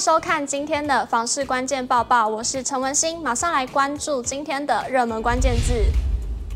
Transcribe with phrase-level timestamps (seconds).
[0.00, 5.74] 收看今天的房市关键报报，我是陈文心，马上来关注今天的热门关键字。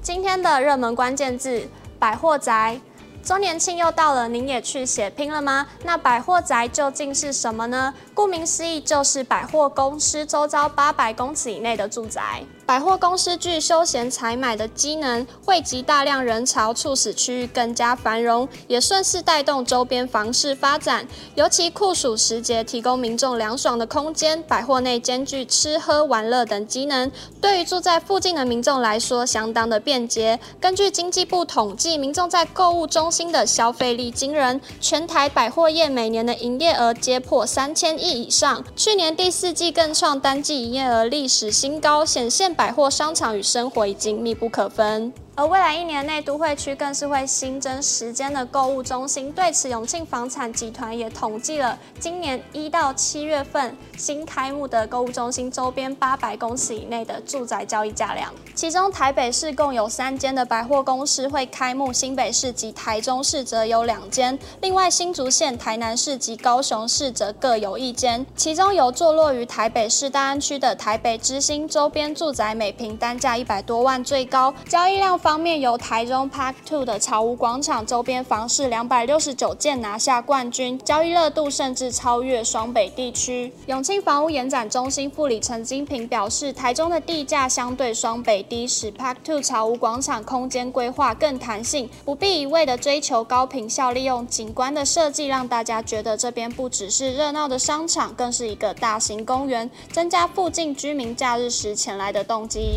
[0.00, 1.68] 今天的热门关键字：
[1.98, 2.80] 百货宅。
[3.22, 5.66] 周年庆又到了，您也去血拼了吗？
[5.84, 7.92] 那百货宅究竟是什么呢？
[8.16, 12.42] 顾名思义，就是百货公司周遭八百公尺以内的住宅。
[12.64, 21.06] 百货公司具休闲采买的机能，汇集大量人潮，促使区域更加繁荣，也顺势带动周边房市发展。
[21.34, 30.40] 尤其酷暑时节，提供民众凉爽的空间，百货内兼具吃喝玩乐等机能，对于住在附近的民众来说，相当的便捷。
[30.58, 42.46] 根据经济部统计，民众在购物中心的消费力惊人，全台百货业每年的营业额皆破三千亿以上，去年第四季更创单季营业额历史新高，显现。
[42.54, 45.12] 百货商场与生活已经密不可分。
[45.38, 49.30] 而未来一年内，都会区更是会新增十间的购物中心。
[49.30, 58.32] 对此，永庆房产集团也统计了今年一到七月份新开幕的购物中心周边八百公尺以内的住宅交易价量。
[58.54, 68.24] 其中，台北市共有三间的百货公司会开幕，新北市及台中市则有两间，另外新竹县、台南市及高雄市则各有一间。
[68.34, 75.20] 其中，有坐落于台北市大安区的台北之星周边住宅，每平单价一百多万最高，交易量。
[75.26, 83.52] 方面，由台中 Park Two 的草悟广场周边房市两百六十九件拿下冠军，交易热度甚至超越双北地区。
[83.66, 102.76] 永庆房屋延展中心副理陈金平表示，台中的地价相对双北低，使 Park Two 草悟广场空间规划更弹性，不必一味的追求高坪效，利用景观的设计，让大家觉得这边不只是热闹的商场，更是一个大型公园，增加附近居民假日时前来的动机。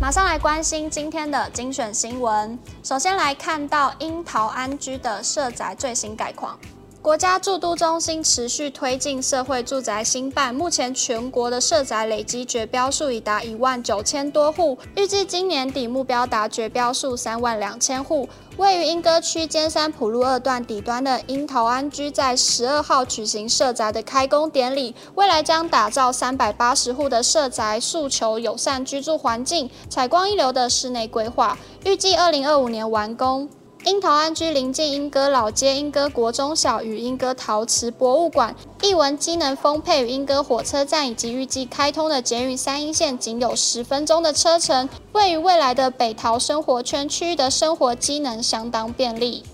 [0.00, 2.58] 马上来关心今天的精选新闻。
[2.82, 6.58] 首先来看到樱桃安居的社宅最新概况。
[7.02, 18.28] 国家住都中心持续推进社会住宅新办，目前全国的社宅累积绝标数已达一万九千多户，预计今年底目标达绝标数三万两千户。
[18.58, 24.94] 位于莺歌区尖山埔路二段底端的樱桃安居，在十二号举行社宅的开工典礼。
[25.14, 31.56] 未来将打造三百八十户的社宅，诉求友善居住环境，采光一流的室内规划，
[31.86, 33.48] 预计二零二五年完工。
[33.84, 49.44] 樱桃安居临近莺歌老街、莺歌国中小与莺歌陶瓷博物馆，艺文机能丰沛，与莺歌火车站以及预计开通的捷运三莺线仅有十分钟的车程，位于未来的北桃生活圈区域的生活机能相当便利。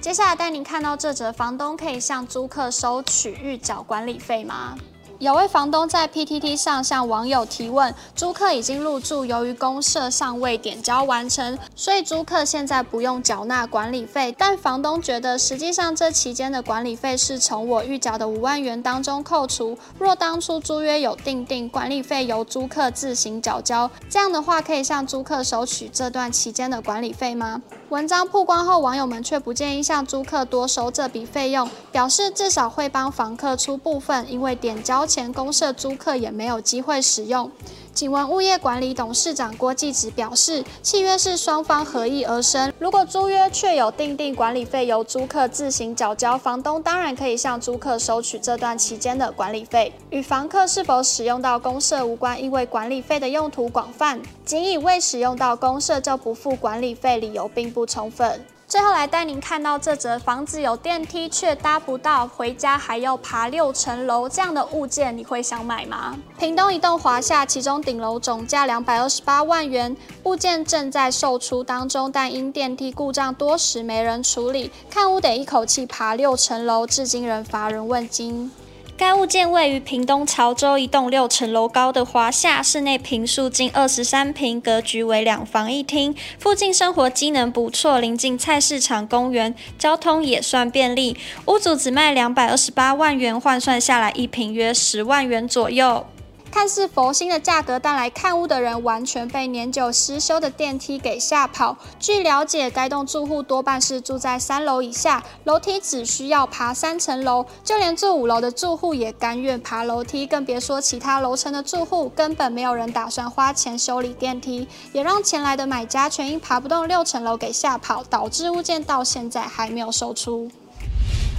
[0.00, 4.76] 接下来带您看到这则：房东可以向租客收取预缴管理费吗？
[5.18, 14.32] 有位房东在 PTT 上向网友提问：租客已经入住，由于公设尚未点交完成，所以租客现在不用缴纳管理费。
[14.38, 19.76] 但房东觉得，实际上这期间的管理费是从我预缴的五万元当中扣除。
[19.98, 27.60] 若当初租约有订定管理费由租客自行缴交，这样的话可以向租客收取这段期间的管理费吗？
[27.90, 35.06] 文章曝光后，网友们却不建议向租客多收这笔费用，表示至少会帮房客出部分，因为点交。
[35.06, 37.50] 前公社租客也没有机会使用。
[37.98, 58.40] 景文物业管理董事长郭继直表示，契约是双方合意而生，如果租约确有订定管理费由租客自行缴交，房东当然可以向租客收取这段期间的管理费，与房客是否使用到公设无关，因为管理费的用途广泛，仅以未使用到公设就不付管理费理由并不充分。
[58.68, 66.14] 最后来带您看到这则房子有电梯却搭不到，回家还要爬六层楼，这样的物件你会想买吗？
[66.38, 78.50] 屏东一栋华厦，其中顶楼总价两百二十八万元，物件正在售出当中，但因电梯故障多时没人处理，看屋得一口气爬六层楼，至今仍乏人问津。
[78.98, 91.16] 该物件位于屏东潮州一栋六层楼高的华夏，室内平数近二十三平，格局为两房一厅，附近生活机能不错，临近菜市场、公园，交通也算便利。
[91.46, 96.04] 屋主只卖两百二十八万元，换算下来一平约十万元左右。
[96.50, 101.76] 看似佛心的价格，但来看屋的人完全被年久失修的电梯给吓跑。
[102.00, 120.50] 据了解，该栋住户多半是住在三楼以下，楼梯只需要爬三层楼，就连住五楼的住户也甘愿爬楼梯，更别说其他楼层的住户，根本没有人打算花钱修理电梯，也让前来的买家全因爬不动六层楼给吓跑，导致物件到现在还没有售出。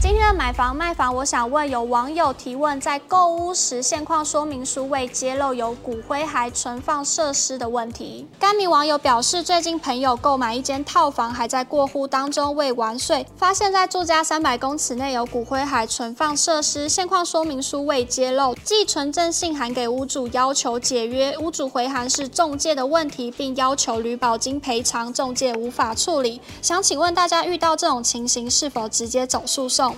[0.02, 8.26] 今天的买房卖房，我想问有网友提问，在购屋时现况说明书未揭露有骨灰还存放设施的问题。
[8.40, 26.40] 该名网友表示，最近朋友购买一间套房，还在过户当中未完税，发现在住家三百公尺内有骨灰还存放设施，现况说明书未揭露，寄存证信函给屋主要求解约，屋主回函是中介的问题，并要求履保金赔偿，中介无法处理。
[26.62, 29.89] 想请问大家，遇到这种情形是否直接走诉讼？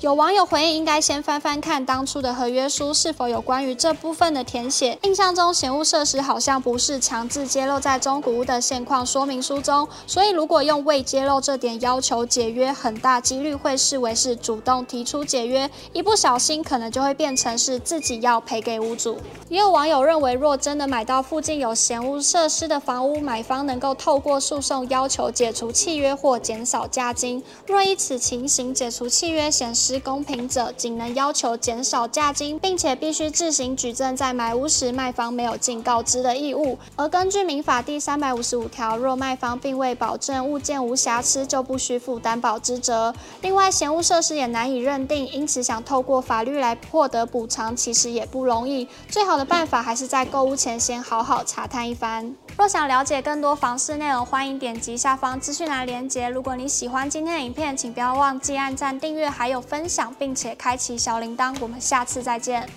[0.00, 4.96] 有网友回应，应该先翻翻看当初的合约书是否有关于这部分的填写。
[5.02, 19.18] 印象中，嫌物设施好像不是强制揭露在中古屋的现况说明书中，所以如果用未揭露这点要求解约，很大几率会视为是主动提出解约，一不小心可能就会变成是自己要赔给屋主。
[19.48, 27.42] 也有网友认为，若真的买到附近有嫌恶设施的房屋，买方能够透过诉讼要求解除契约或减少价金。
[27.66, 29.87] 若依此情形解除契约，显示。
[29.88, 36.78] 之公平者，仅能要求减少价金，并且必须自行举证，在买屋时卖方没有尽告知的义务。
[36.94, 43.14] 而根据民法第三百五十五条，若卖方并未保证物件无瑕疵，就不需负担保之责。
[43.40, 48.86] 另外，嫌物设施也难以认定，因此想透过法律来获得补偿，其实也不容易。
[49.08, 52.34] 最好的办法还是在购物前先好好查探一番。
[52.58, 56.28] 若想了解更多房事内容，欢迎点击下方资讯栏连接。
[56.28, 61.56] 如果你喜欢今天的影片，请不要忘记按赞、订阅，还有分分享，并且开启小铃铛。
[61.60, 62.68] 我们下次再见。